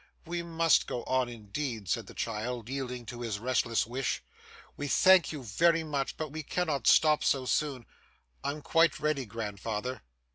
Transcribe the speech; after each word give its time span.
'We 0.25 0.41
must 0.41 0.87
go 0.87 1.03
on, 1.03 1.29
indeed,' 1.29 1.87
said 1.87 2.07
the 2.07 2.15
child, 2.15 2.67
yielding 2.69 3.05
to 3.05 3.21
his 3.21 3.37
restless 3.37 3.85
wish. 3.85 4.23
'We 4.75 4.87
thank 4.87 5.31
you 5.31 5.43
very 5.43 5.83
much, 5.83 6.17
but 6.17 6.29
we 6.31 6.41
cannot 6.41 6.87
stop 6.87 7.23
so 7.23 7.45
soon. 7.45 7.85
I'm 8.43 8.63
quite 8.63 8.99
ready, 8.99 9.27
grandfather. 9.27 10.01